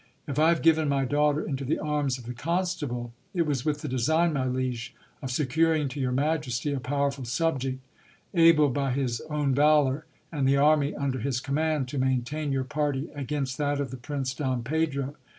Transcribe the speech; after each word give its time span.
If 0.25 0.39
I 0.39 0.49
have 0.49 0.63
given 0.63 0.89
my 0.89 1.05
daughter 1.05 1.43
into 1.43 1.63
the 1.63 1.77
arms 1.77 2.17
of 2.17 2.25
the 2.25 2.33
constable, 2.33 3.13
it 3.35 3.43
was 3.45 3.63
with 3.63 3.81
the 3.81 3.87
design, 3.87 4.33
my 4.33 4.47
liege, 4.47 4.95
of 5.21 5.29
securing 5.29 5.87
to 5.89 5.99
your 5.99 6.11
majesty 6.11 6.73
a 6.73 6.79
powerful 6.79 7.23
subject, 7.23 7.79
able 8.33 8.69
by 8.69 8.93
his 8.93 9.21
own 9.29 9.53
valour, 9.53 10.07
and 10.31 10.47
the 10.47 10.57
army 10.57 10.95
under 10.95 11.19
his 11.19 11.39
command, 11.39 11.87
to 11.89 11.99
maintain 11.99 12.51
your 12.51 12.63
party 12.63 13.11
against 13.13 13.59
that 13.59 13.79
of 13.79 13.91
the 13.91 13.97
Prince 13.97 14.33
Don 14.33 14.63
Pedro. 14.63 15.15